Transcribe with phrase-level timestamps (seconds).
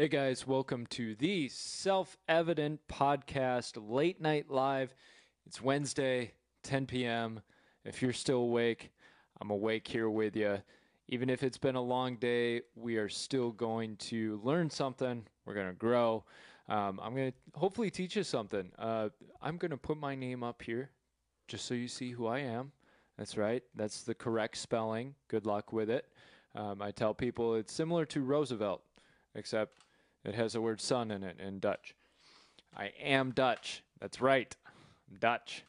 [0.00, 4.94] Hey guys, welcome to the Self Evident Podcast Late Night Live.
[5.44, 7.42] It's Wednesday, 10 p.m.
[7.84, 8.92] If you're still awake,
[9.42, 10.62] I'm awake here with you.
[11.08, 15.26] Even if it's been a long day, we are still going to learn something.
[15.44, 16.24] We're going to grow.
[16.66, 18.72] Um, I'm going to hopefully teach you something.
[18.78, 19.10] Uh,
[19.42, 20.88] I'm going to put my name up here
[21.46, 22.72] just so you see who I am.
[23.18, 23.62] That's right.
[23.74, 25.14] That's the correct spelling.
[25.28, 26.06] Good luck with it.
[26.54, 28.80] Um, I tell people it's similar to Roosevelt,
[29.34, 29.74] except
[30.24, 31.94] it has the word son in it in Dutch.
[32.76, 33.82] I am Dutch.
[34.00, 34.54] That's right.
[35.10, 35.64] I'm Dutch.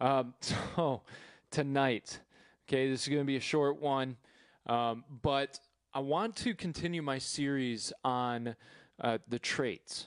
[0.00, 1.02] Um, so
[1.50, 2.20] tonight,
[2.68, 4.16] okay, this is going to be a short one,
[4.66, 5.58] um, but
[5.92, 8.56] I want to continue my series on
[9.00, 10.06] uh, the traits.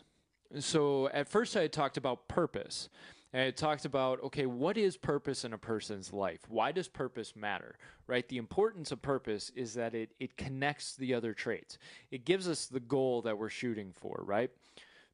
[0.60, 2.90] So at first I had talked about purpose.
[3.34, 6.40] And it talked about, okay, what is purpose in a person's life?
[6.48, 7.78] Why does purpose matter?
[8.08, 8.28] Right?
[8.28, 11.78] The importance of purpose is that it, it connects the other traits.
[12.10, 14.50] It gives us the goal that we're shooting for, right?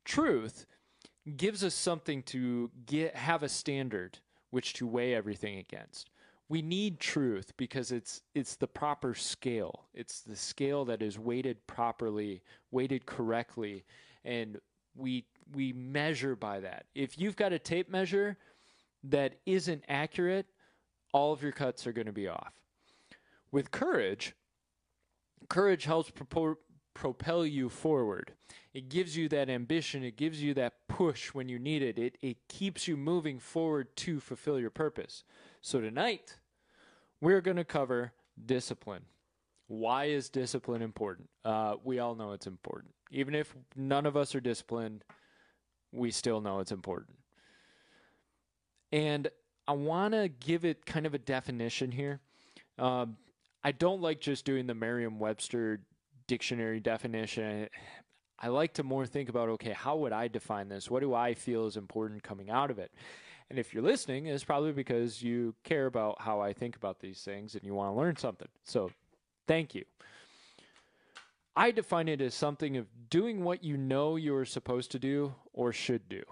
[0.06, 0.68] Truth
[1.38, 6.10] gives us something to get have a standard which to weigh everything against.
[6.50, 9.86] We need truth because it's it's the proper scale.
[9.94, 13.86] It's the scale that is weighted properly, weighted correctly,
[14.24, 14.60] and
[14.96, 16.86] we we measure by that.
[16.96, 18.38] If you've got a tape measure
[19.04, 20.46] that isn't accurate,
[21.12, 22.54] all of your cuts are going to be off.
[23.52, 24.36] With courage,
[25.50, 26.58] courage helps propor-
[26.94, 28.34] propel you forward.
[28.74, 32.00] It gives you that ambition, it gives you that push when you need it.
[32.00, 35.24] It it keeps you moving forward to fulfill your purpose.
[35.62, 36.38] So tonight,
[37.22, 39.04] we're going to cover discipline.
[39.68, 41.30] Why is discipline important?
[41.46, 42.94] Uh, we all know it's important.
[43.12, 45.04] Even if none of us are disciplined,
[45.94, 47.18] we still know it's important.
[48.92, 49.30] And
[49.68, 52.20] I want to give it kind of a definition here.
[52.78, 53.18] Um,
[53.64, 55.80] I don't like just doing the Merriam Webster
[56.28, 57.70] dictionary definition.
[58.40, 60.92] I like to more think about okay, how would I define this?
[60.92, 62.92] What do I feel is important coming out of it?
[63.50, 67.22] And if you're listening, it's probably because you care about how I think about these
[67.22, 68.48] things and you want to learn something.
[68.64, 68.90] So
[69.48, 69.86] thank you.
[71.56, 75.72] I define it as something of doing what you know you're supposed to do or
[75.72, 76.24] should do.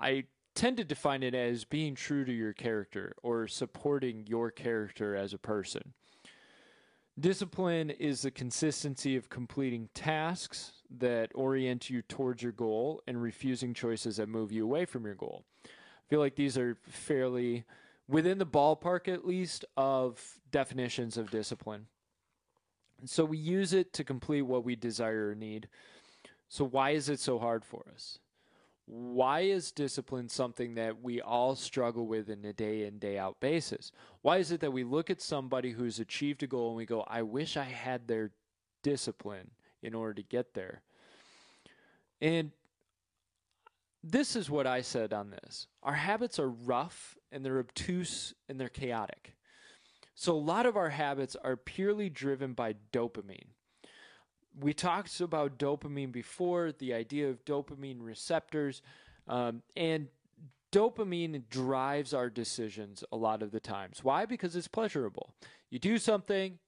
[0.00, 0.24] I
[0.54, 5.32] tend to define it as being true to your character or supporting your character as
[5.32, 5.94] a person.
[7.18, 13.74] Discipline is the consistency of completing tasks that orient you towards your goal and refusing
[13.74, 15.44] choices that move you away from your goal.
[15.66, 15.68] I
[16.08, 17.64] feel like these are fairly
[18.08, 21.86] within the ballpark, at least, of definitions of discipline.
[23.04, 25.68] So we use it to complete what we desire or need.
[26.48, 28.18] So why is it so hard for us?
[28.86, 33.38] Why is discipline something that we all struggle with in a day in, day out
[33.38, 33.92] basis?
[34.22, 37.04] Why is it that we look at somebody who's achieved a goal and we go,
[37.06, 38.32] I wish I had their
[38.82, 40.82] discipline in order to get there?
[42.20, 42.50] And
[44.02, 45.68] this is what I said on this.
[45.84, 49.34] Our habits are rough and they're obtuse and they're chaotic.
[50.14, 53.48] So a lot of our habits are purely driven by dopamine.
[54.58, 58.82] We talked about dopamine before, the idea of dopamine receptors,
[59.28, 60.08] um, and
[60.72, 64.04] dopamine drives our decisions a lot of the times.
[64.04, 64.26] Why?
[64.26, 65.34] Because it's pleasurable.
[65.70, 66.58] You do something,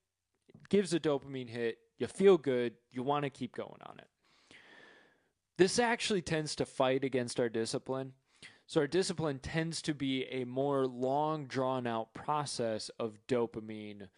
[0.49, 4.09] it gives a dopamine hit, you feel good, you want to keep going on it.
[5.59, 8.15] This actually tends to fight against our discipline
[8.73, 14.09] so our discipline tends to be a more long, drawn out process of dopamine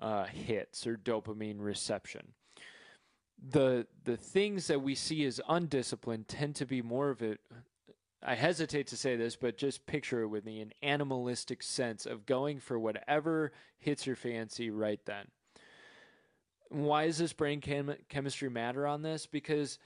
[0.00, 2.32] uh, hits or dopamine reception.
[3.52, 7.38] The the things that we see as undisciplined tend to be more of it.
[8.20, 12.26] I hesitate to say this, but just picture it with me an animalistic sense of
[12.26, 15.28] going for whatever hits your fancy right then.
[16.68, 19.26] Why does this brain chem- chemistry matter on this?
[19.26, 19.78] Because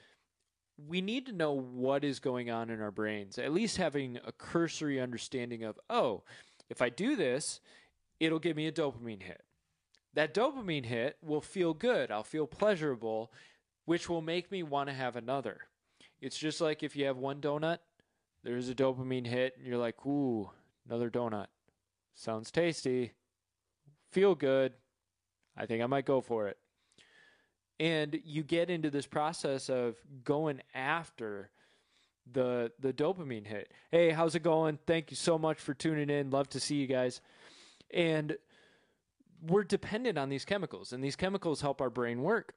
[0.76, 4.32] we need to know what is going on in our brains, at least having a
[4.32, 6.22] cursory understanding of, oh,
[6.69, 7.60] if I do this,
[8.19, 9.43] it'll give me a dopamine hit.
[10.14, 13.32] That dopamine hit will feel good, I'll feel pleasurable,
[13.84, 15.60] which will make me want to have another.
[16.20, 17.78] It's just like if you have one donut,
[18.43, 20.50] there's a dopamine hit, and you're like, ooh,
[20.87, 21.46] another donut.
[22.14, 23.12] Sounds tasty.
[24.10, 24.75] Feel good.
[25.56, 26.58] I think I might go for it
[27.81, 31.50] and you get into this process of going after
[32.32, 33.71] the the dopamine hit.
[33.91, 34.79] Hey, how's it going?
[34.87, 36.31] Thank you so much for tuning in.
[36.31, 37.21] Love to see you guys.
[37.91, 38.37] And
[39.47, 42.55] we're dependent on these chemicals, and these chemicals help our brain work.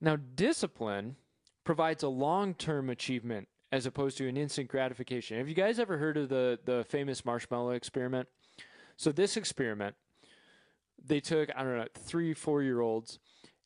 [0.00, 1.16] Now, discipline
[1.64, 5.38] provides a long term achievement as opposed to an instant gratification.
[5.38, 8.28] Have you guys ever heard of the, the famous marshmallow experiment?
[8.96, 9.94] So, this experiment,
[11.04, 13.18] they took, I don't know, three, four year olds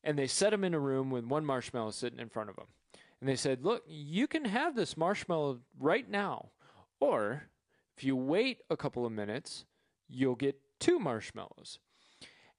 [0.04, 2.66] and they set them in a room with one marshmallow sitting in front of them.
[3.20, 6.50] And they said, Look, you can have this marshmallow right now.
[7.00, 7.44] Or
[7.96, 9.64] if you wait a couple of minutes,
[10.08, 11.78] you'll get two marshmallows.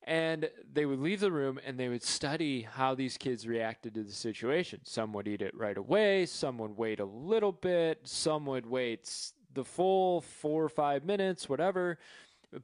[0.07, 4.03] And they would leave the room and they would study how these kids reacted to
[4.03, 4.81] the situation.
[4.83, 9.31] Some would eat it right away, some would wait a little bit, some would wait
[9.53, 11.97] the full four or five minutes, whatever.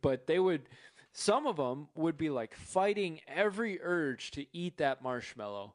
[0.02, 0.70] But they would,
[1.14, 5.74] some of them would be like fighting every urge to eat that marshmallow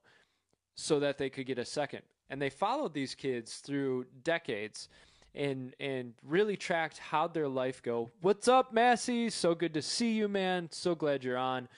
[0.75, 2.03] so that they could get a second.
[2.31, 4.89] And they followed these kids through decades
[5.35, 8.11] and and really tracked how their life go.
[8.23, 9.29] What's up, Massey?
[9.31, 10.69] So good to see you, man.
[10.73, 11.69] So glad you're on.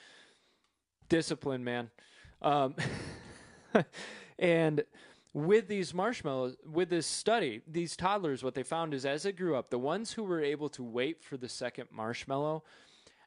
[1.09, 1.89] Discipline, man.
[2.41, 2.75] Um,
[4.39, 4.83] and
[5.33, 9.55] with these marshmallows, with this study, these toddlers, what they found is as they grew
[9.55, 12.63] up, the ones who were able to wait for the second marshmallow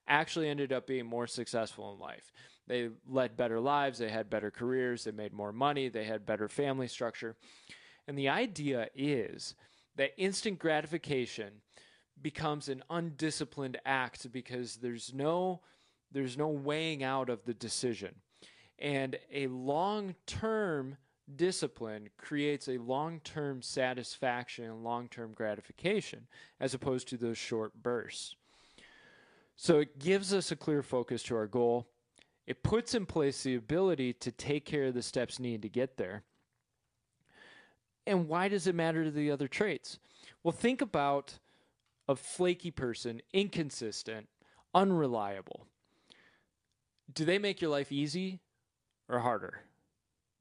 [0.06, 2.32] actually ended up being more successful in life.
[2.66, 6.48] They led better lives, they had better careers, they made more money, they had better
[6.48, 7.36] family structure.
[8.06, 9.54] And the idea is
[9.96, 11.54] that instant gratification
[12.20, 15.60] becomes an undisciplined act because there's no
[16.12, 18.14] there's no weighing out of the decision.
[18.78, 20.98] And a long-term
[21.36, 26.26] discipline creates a long-term satisfaction and long-term gratification
[26.60, 28.36] as opposed to those short bursts.
[29.56, 31.86] So it gives us a clear focus to our goal.
[32.46, 35.96] It puts in place the ability to take care of the steps needed to get
[35.96, 36.24] there.
[38.06, 39.98] And why does it matter to the other traits?
[40.42, 41.38] Well, think about
[42.08, 44.28] a flaky person, inconsistent,
[44.74, 45.66] unreliable.
[47.12, 48.40] Do they make your life easy
[49.08, 49.60] or harder?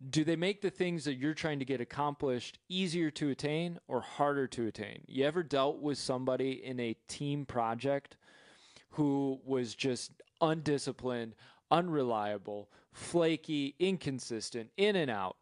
[0.09, 4.01] Do they make the things that you're trying to get accomplished easier to attain or
[4.01, 5.03] harder to attain?
[5.05, 8.17] You ever dealt with somebody in a team project
[8.91, 11.35] who was just undisciplined,
[11.69, 15.37] unreliable, flaky, inconsistent, in and out?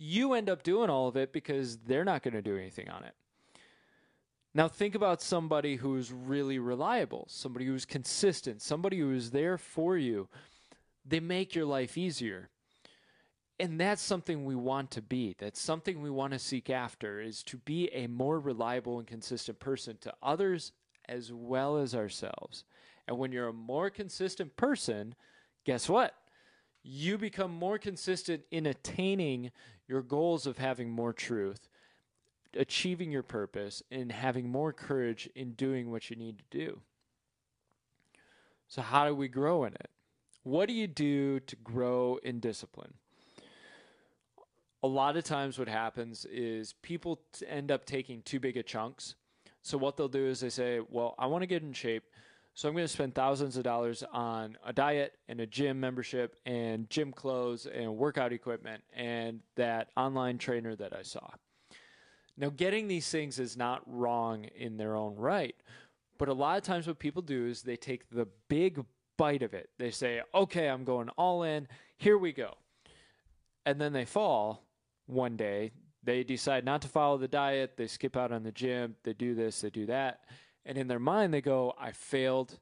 [0.00, 3.04] you end up doing all of it because they're not going to do anything on
[3.04, 3.14] it.
[4.54, 9.96] Now, think about somebody who's really reliable, somebody who's consistent, somebody who is there for
[9.96, 10.28] you.
[11.04, 12.48] They make your life easier.
[13.60, 15.36] And that's something we want to be.
[15.38, 19.60] That's something we want to seek after is to be a more reliable and consistent
[19.60, 20.72] person to others
[21.10, 22.64] as well as ourselves.
[23.08, 25.16] And when you're a more consistent person,
[25.64, 26.14] guess what?
[26.82, 29.50] You become more consistent in attaining
[29.88, 31.68] your goals of having more truth,
[32.56, 36.80] achieving your purpose, and having more courage in doing what you need to do.
[38.68, 39.90] So, how do we grow in it?
[40.44, 42.94] What do you do to grow in discipline?
[44.82, 49.16] A lot of times, what happens is people end up taking too big of chunks.
[49.62, 52.04] So, what they'll do is they say, Well, I want to get in shape.
[52.54, 56.36] So I'm going to spend thousands of dollars on a diet and a gym membership
[56.44, 61.28] and gym clothes and workout equipment and that online trainer that I saw.
[62.36, 65.54] Now, getting these things is not wrong in their own right,
[66.18, 68.84] but a lot of times what people do is they take the big
[69.16, 69.70] bite of it.
[69.78, 71.68] They say, okay, I'm going all in,
[71.98, 72.54] here we go.
[73.66, 74.64] And then they fall
[75.06, 75.72] one day.
[76.02, 79.34] They decide not to follow the diet, they skip out on the gym, they do
[79.34, 80.20] this, they do that
[80.64, 82.58] and in their mind, they go, I failed.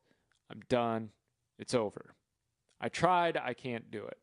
[0.51, 1.11] I'm done.
[1.59, 2.15] It's over.
[2.81, 3.37] I tried.
[3.37, 4.19] I can't do it.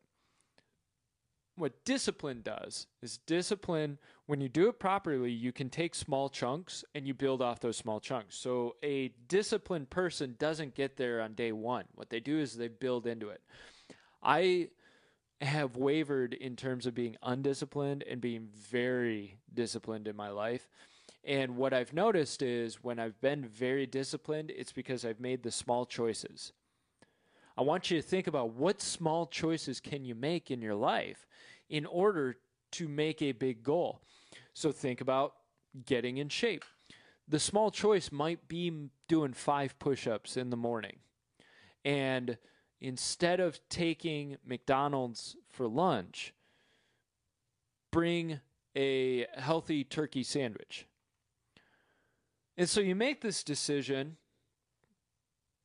[1.56, 6.84] What discipline does is discipline, when you do it properly, you can take small chunks
[6.94, 8.36] and you build off those small chunks.
[8.36, 11.84] So a disciplined person doesn't get there on day one.
[11.94, 13.40] What they do is they build into it.
[14.22, 14.68] I
[15.40, 20.68] have wavered in terms of being undisciplined and being very disciplined in my life
[21.26, 25.50] and what I've noticed is when I've been very disciplined, it's because I've made the
[25.50, 26.52] small choices.
[27.58, 31.26] I want you to think about what small choices can you make in your life
[31.68, 32.36] in order
[32.72, 34.02] to make a big goal.
[34.54, 35.34] So think about
[35.84, 36.64] getting in shape.
[37.26, 40.98] The small choice might be doing 5 push-ups in the morning.
[41.84, 42.38] And
[42.80, 46.34] instead of taking McDonald's for lunch,
[47.90, 48.40] bring
[48.76, 50.86] a healthy turkey sandwich
[52.56, 54.16] and so you make this decision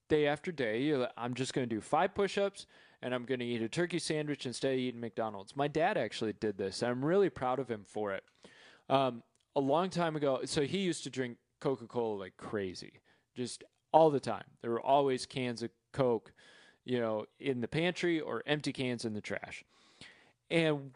[0.09, 0.81] day after day.
[0.81, 2.67] You're like, I'm just going to do five push ups
[3.01, 5.55] and I'm going to eat a turkey sandwich instead of eating McDonald's.
[5.55, 6.83] My dad actually did this.
[6.83, 8.23] I'm really proud of him for it.
[8.89, 9.23] Um,
[9.55, 13.01] a long time ago, so he used to drink Coca Cola like crazy,
[13.35, 13.63] just
[13.93, 14.43] all the time.
[14.61, 16.33] There were always cans of Coke,
[16.85, 19.63] you know, in the pantry or empty cans in the trash.
[20.49, 20.91] And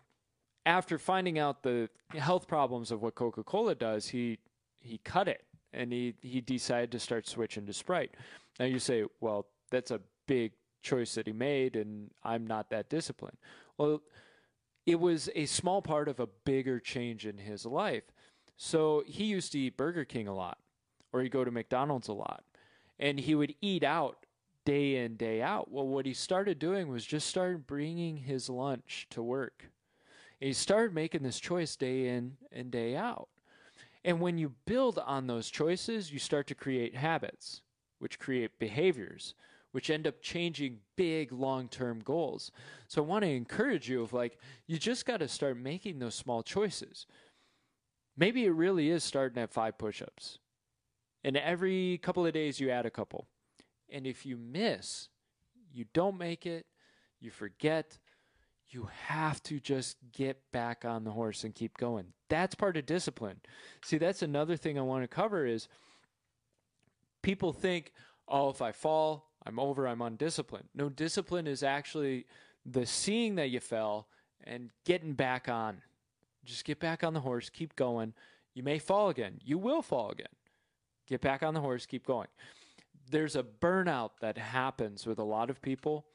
[0.65, 4.39] after finding out the health problems of what Coca Cola does, he
[4.79, 8.15] he cut it and he he decided to start switching to Sprite.
[8.59, 12.89] Now you say, well, that's a big choice that he made, and I'm not that
[12.89, 13.37] disciplined.
[13.77, 14.01] Well,
[14.85, 18.03] it was a small part of a bigger change in his life.
[18.57, 20.59] So he used to eat Burger King a lot,
[21.11, 22.43] or he'd go to McDonald's a lot,
[22.99, 24.24] and he would eat out
[24.65, 25.71] day in, day out.
[25.71, 29.69] Well, what he started doing was just started bringing his lunch to work.
[30.39, 33.29] He started making this choice day in and day out.
[34.03, 37.61] And when you build on those choices, you start to create habits,
[37.99, 39.33] which create behaviors,
[39.71, 42.51] which end up changing big long term goals.
[42.87, 46.15] So I want to encourage you of like, you just got to start making those
[46.15, 47.07] small choices.
[48.17, 50.37] Maybe it really is starting at five push ups.
[51.23, 53.27] And every couple of days you add a couple.
[53.89, 55.09] And if you miss,
[55.71, 56.65] you don't make it,
[57.19, 57.97] you forget,
[58.69, 62.07] you have to just get back on the horse and keep going.
[62.29, 63.41] That's part of discipline.
[63.83, 65.67] See, that's another thing I want to cover is
[67.21, 67.93] people think,
[68.27, 72.25] "Oh, if I fall, I'm over, I'm undisciplined." No, discipline is actually
[72.65, 74.07] the seeing that you fell
[74.43, 75.83] and getting back on.
[76.43, 78.13] Just get back on the horse, keep going.
[78.53, 79.39] You may fall again.
[79.43, 80.27] You will fall again.
[81.07, 82.27] Get back on the horse, keep going.
[83.09, 86.05] There's a burnout that happens with a lot of people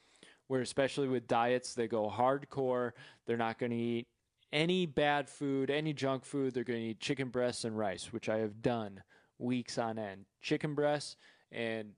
[0.47, 2.91] where especially with diets they go hardcore.
[3.25, 4.07] They're not going to eat
[4.51, 6.53] any bad food any junk food.
[6.53, 9.01] They're going to eat chicken breasts and rice which i have done
[9.39, 10.25] weeks on end.
[10.41, 11.15] Chicken breasts
[11.51, 11.91] and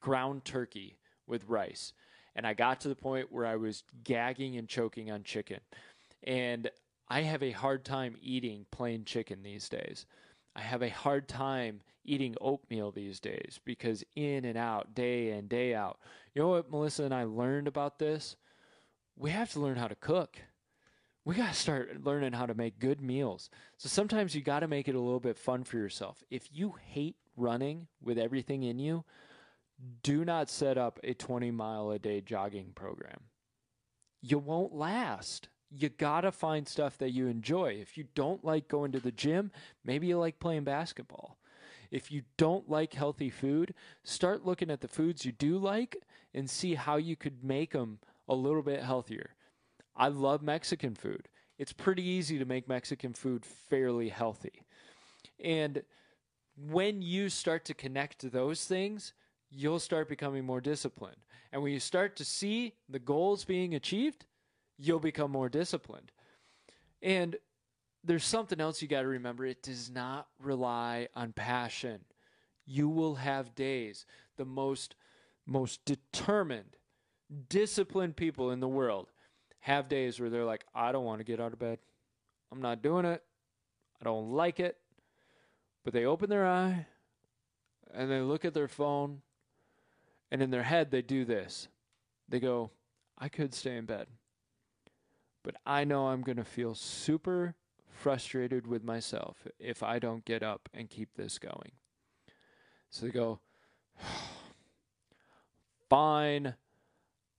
[0.00, 1.92] ground turkey with rice.
[2.34, 5.60] And i got to the point where i was gagging and choking on chicken.
[6.24, 6.68] And
[7.08, 10.06] i have a hard time eating plain chicken these days
[10.56, 15.46] i have a hard time eating oatmeal these days because in and out, day in,
[15.46, 15.98] day out.
[16.34, 18.36] You know what Melissa and I learned about this?
[19.16, 20.38] We have to learn how to cook.
[21.24, 23.50] We got to start learning how to make good meals.
[23.76, 26.22] So sometimes you got to make it a little bit fun for yourself.
[26.30, 29.04] If you hate running with everything in you,
[30.02, 33.20] do not set up a 20 mile a day jogging program.
[34.22, 35.48] You won't last.
[35.70, 37.78] You got to find stuff that you enjoy.
[37.80, 39.52] If you don't like going to the gym,
[39.84, 41.38] maybe you like playing basketball.
[41.90, 43.74] If you don't like healthy food,
[44.04, 45.96] start looking at the foods you do like
[46.34, 47.98] and see how you could make them
[48.28, 49.30] a little bit healthier.
[49.96, 51.28] I love Mexican food.
[51.58, 54.64] It's pretty easy to make Mexican food fairly healthy.
[55.42, 55.82] And
[56.56, 59.12] when you start to connect to those things,
[59.50, 61.16] you'll start becoming more disciplined.
[61.52, 64.26] And when you start to see the goals being achieved,
[64.80, 66.10] you'll become more disciplined.
[67.02, 67.36] And
[68.02, 69.44] there's something else you got to remember.
[69.44, 72.00] It does not rely on passion.
[72.66, 74.06] You will have days.
[74.36, 74.94] The most
[75.46, 76.76] most determined,
[77.48, 79.08] disciplined people in the world
[79.60, 81.78] have days where they're like, I don't want to get out of bed.
[82.52, 83.22] I'm not doing it.
[84.00, 84.76] I don't like it.
[85.84, 86.86] But they open their eye
[87.92, 89.22] and they look at their phone
[90.30, 91.68] and in their head they do this.
[92.28, 92.70] They go,
[93.18, 94.06] I could stay in bed.
[95.42, 97.54] But I know I'm going to feel super
[97.88, 101.72] frustrated with myself if I don't get up and keep this going.
[102.90, 103.40] So they go,
[105.88, 106.54] fine,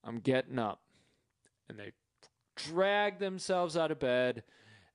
[0.03, 0.81] I'm getting up.
[1.69, 1.91] And they
[2.55, 4.43] drag themselves out of bed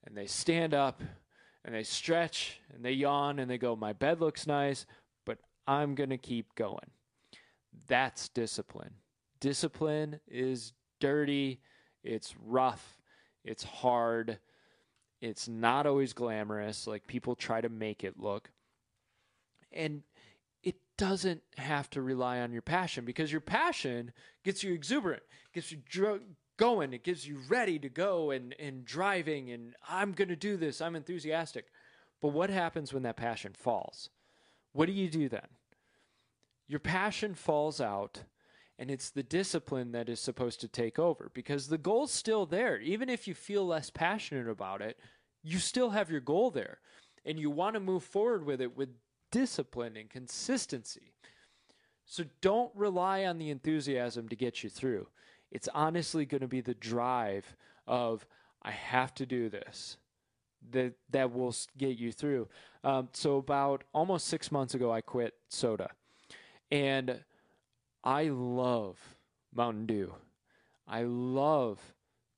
[0.04, 1.02] and they stand up
[1.64, 4.86] and they stretch and they yawn and they go, My bed looks nice,
[5.25, 6.90] but I'm going to keep going.
[7.88, 8.94] That's discipline.
[9.40, 11.60] Discipline is dirty,
[12.06, 12.98] it's rough,
[13.44, 14.38] it's hard
[15.20, 18.50] it's not always glamorous, like people try to make it look.
[19.72, 20.02] And
[20.62, 24.12] it doesn't have to rely on your passion because your passion
[24.44, 25.22] gets you exuberant,
[25.52, 26.22] gets you dr-
[26.56, 30.56] going, it gives you ready to go and, and driving, and I'm going to do
[30.56, 31.66] this, I'm enthusiastic.
[32.20, 34.10] But what happens when that passion falls?
[34.72, 35.48] What do you do then?
[36.68, 38.22] Your passion falls out
[38.78, 42.78] and it's the discipline that is supposed to take over because the goal's still there.
[42.78, 44.99] Even if you feel less passionate about it,
[45.42, 46.80] you still have your goal there
[47.25, 48.90] and you want to move forward with it with
[49.33, 51.14] discipline and consistency.
[52.04, 55.09] So don't rely on the enthusiasm to get you through.
[55.50, 57.56] It's honestly going to be the drive
[57.87, 58.26] of,
[58.62, 59.97] I have to do this.
[60.73, 62.49] That, that will get you through.
[62.83, 65.90] Um, so, about almost six months ago, I quit soda.
[66.73, 67.21] And
[68.06, 69.00] I love
[69.52, 70.14] Mountain Dew.
[70.86, 71.80] I love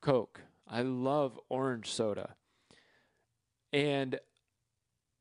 [0.01, 0.41] Coke.
[0.67, 2.37] I love orange soda.
[3.71, 4.19] And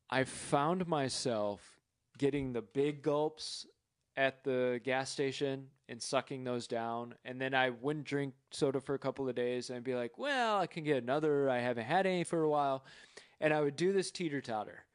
[0.09, 1.59] I found myself
[2.17, 3.67] getting the big gulps
[4.15, 7.15] at the gas station and sucking those down.
[7.25, 10.17] And then I wouldn't drink soda for a couple of days and I'd be like,
[10.17, 11.49] well, I can get another.
[11.49, 12.85] I haven't had any for a while.
[13.41, 14.85] And I would do this teeter totter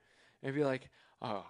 [0.42, 0.88] and be like,
[1.20, 1.44] oh,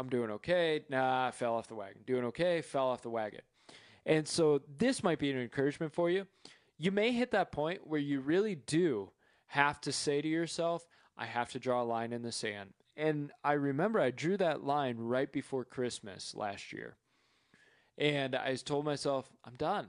[0.00, 0.80] I'm doing okay.
[0.88, 2.00] Nah, I fell off the wagon.
[2.06, 3.42] Doing okay, fell off the wagon.
[4.06, 6.26] And so this might be an encouragement for you.
[6.78, 9.10] You may hit that point where you really do
[9.48, 10.86] have to say to yourself,
[11.18, 12.70] I have to draw a line in the sand.
[12.96, 16.96] And I remember I drew that line right before Christmas last year.
[17.98, 19.88] And I told myself, I'm done.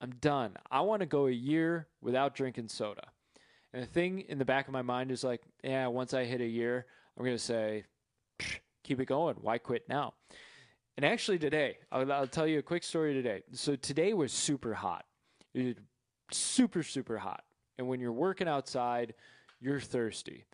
[0.00, 0.54] I'm done.
[0.70, 3.08] I want to go a year without drinking soda.
[3.72, 6.40] And the thing in the back of my mind is like, yeah, once I hit
[6.40, 6.86] a year,
[7.18, 7.82] I'm going to say,
[8.84, 9.36] keep it going.
[9.40, 10.14] Why quit now?
[10.96, 13.42] And actually, today, I'll, I'll, tell you a quick story today.
[13.52, 15.04] So, today was super hot.
[15.52, 15.78] It
[16.30, 17.42] super, super hot.
[17.78, 19.14] And when you're working outside,
[19.60, 20.44] you're thirsty.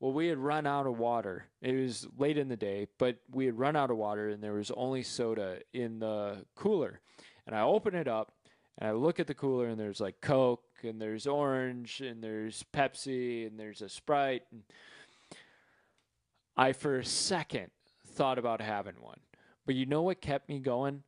[0.00, 1.46] Well, we had run out of water.
[1.62, 4.52] It was late in the day, but we had run out of water and there
[4.52, 7.00] was only soda in the cooler.
[7.46, 8.32] And I open it up
[8.78, 12.62] and I look at the cooler and there's like Coke and there's orange and there's
[12.74, 14.42] Pepsi and there's a Sprite.
[14.52, 14.62] And
[16.56, 17.70] I, for a second,
[18.06, 19.20] thought about having one.
[19.66, 21.02] But you know what kept me going?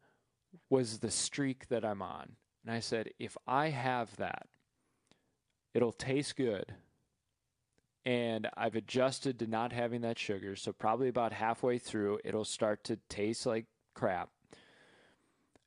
[0.71, 2.33] Was the streak that I'm on.
[2.65, 4.47] And I said, if I have that,
[5.75, 6.75] it'll taste good
[8.09, 10.57] and I've adjusted to not having that sugar.
[10.57, 14.31] So probably about halfway through, it'll start to taste like crap.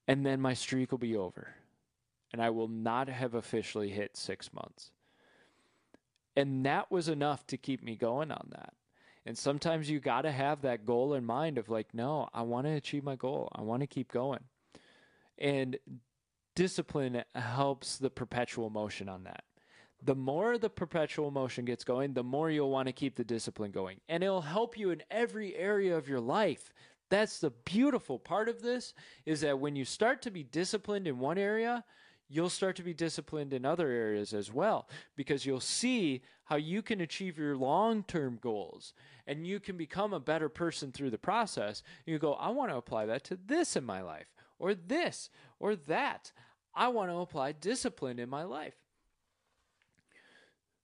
[0.08, 1.54] And then my streak will be over.
[2.34, 4.90] And I will not have officially hit six months.
[6.36, 8.74] And that was enough to keep me going on that.
[9.25, 12.66] And sometimes you got to have that goal in mind of like, no, I want
[12.66, 13.50] to achieve my goal.
[13.54, 14.40] I want to keep going.
[15.38, 15.78] And
[16.56, 19.44] discipline helps the perpetual motion on that
[20.04, 23.72] the more the perpetual motion gets going, the more you'll want to keep the discipline
[23.72, 24.00] going.
[24.10, 26.74] And it'll help you in every area of your life.
[27.10, 28.94] That's the beautiful part of this
[29.25, 31.84] is that when you start to be disciplined in one area,
[32.32, 36.82] you'll start to be disciplined in other areas as well because you'll see how you
[36.82, 38.94] can achieve your long-term goals
[39.28, 41.84] and you can become a better person through the process.
[42.06, 44.28] You go, I want to apply that to this in my life
[44.60, 46.32] or this or that.
[46.74, 48.75] I want to apply discipline in my life.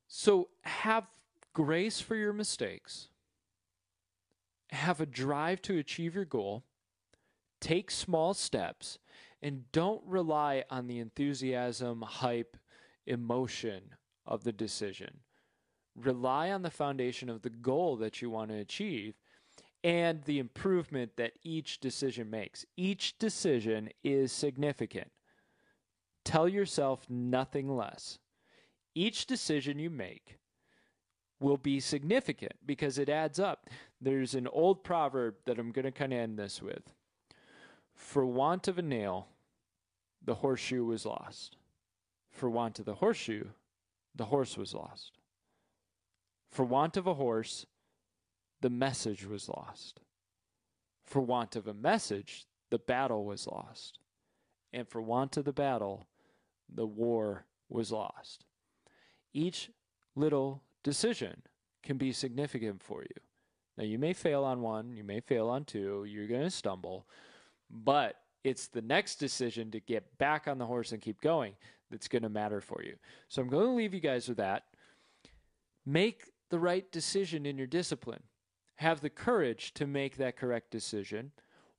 [0.07, 1.07] So have
[1.53, 3.07] grace for your mistakes,
[4.71, 6.63] have a drive to achieve your goal,
[7.59, 8.99] take small steps,
[9.41, 12.57] and don't rely on the enthusiasm, hype,
[13.05, 13.95] emotion
[14.25, 15.19] of the decision.
[15.95, 19.15] Rely on the foundation of the goal that you want to achieve
[19.83, 22.65] and the improvement that each decision makes.
[22.75, 25.11] Each decision is significant.
[26.25, 28.19] Tell yourself nothing less
[28.97, 30.39] each decision you make
[31.39, 33.69] will be significant because it adds up.
[34.01, 36.81] There's an old proverb that I'm going to kind of end this with
[37.97, 39.27] For want of a nail,
[40.23, 41.57] the horseshoe was lost.
[42.29, 43.49] For want of the horseshoe,
[44.15, 45.17] the horse was lost.
[46.49, 47.65] For want of a horse,
[48.61, 49.99] the message was lost.
[51.03, 53.99] For want of a message, the battle was lost.
[54.71, 56.07] And for want of the battle,
[56.73, 58.45] the war was lost
[59.37, 59.69] each
[60.15, 61.43] little decision
[61.83, 63.21] can be significant for you.
[63.77, 67.07] Now, you may fail on one, you may fail on two, you're going to stumble,
[67.69, 71.53] but it's the next decision to get back on the horse and keep going
[71.91, 72.95] that's going to matter for you.
[73.27, 74.65] So, I'm going to leave you guys with that.
[75.85, 78.23] Make the right decision in your discipline.
[78.75, 81.31] Have the courage to make that correct decision.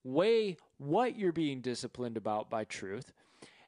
[0.05, 3.13] Weigh what you're being disciplined about by truth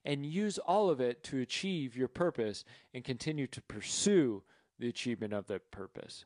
[0.05, 4.43] and use all of it to achieve your purpose and continue to pursue
[4.79, 6.25] the achievement of that purpose.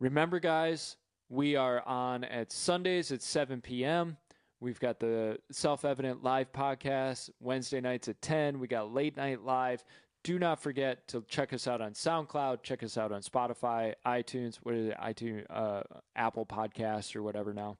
[0.00, 0.96] Remember, guys,
[1.28, 4.16] we are on at Sundays at 7 p.m.
[4.60, 8.58] We've got the Self Evident Live podcast Wednesday nights at 10.
[8.58, 9.84] We got Late Night Live.
[10.22, 12.62] Do not forget to check us out on SoundCloud.
[12.62, 15.82] Check us out on Spotify, iTunes, what is it, iTunes, uh,
[16.16, 17.76] Apple Podcasts, or whatever now.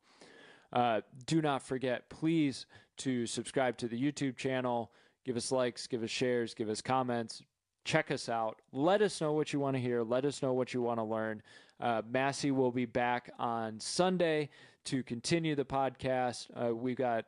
[0.72, 2.66] Uh, do not forget, please,
[2.98, 4.90] to subscribe to the YouTube channel.
[5.24, 7.42] Give us likes, give us shares, give us comments.
[7.84, 8.60] Check us out.
[8.72, 10.02] Let us know what you want to hear.
[10.02, 11.42] Let us know what you want to learn.
[11.80, 14.48] Uh, Massey will be back on Sunday
[14.84, 16.48] to continue the podcast.
[16.54, 17.26] Uh, we've got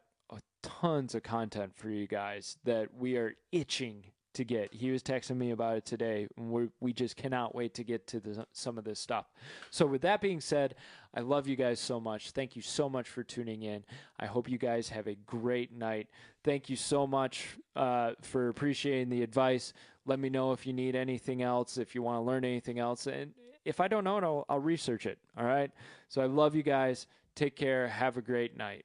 [0.66, 4.02] tons of content for you guys that we are itching
[4.36, 4.72] to get.
[4.72, 8.06] He was texting me about it today, and we we just cannot wait to get
[8.08, 9.26] to the, some of this stuff.
[9.70, 10.74] So, with that being said,
[11.14, 12.30] I love you guys so much.
[12.30, 13.84] Thank you so much for tuning in.
[14.20, 16.08] I hope you guys have a great night.
[16.44, 19.72] Thank you so much uh, for appreciating the advice.
[20.04, 23.06] Let me know if you need anything else, if you want to learn anything else,
[23.06, 23.32] and
[23.64, 25.18] if I don't know it, I'll, I'll research it.
[25.36, 25.70] All right.
[26.08, 27.06] So, I love you guys.
[27.34, 27.88] Take care.
[27.88, 28.84] Have a great night.